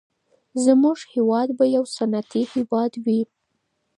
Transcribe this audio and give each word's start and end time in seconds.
زموږ 0.65 0.97
هېواد 1.13 1.47
به 1.57 1.65
يو 1.75 1.83
صنعتي 1.95 2.41
هېواد 2.53 2.91
وي. 3.05 3.21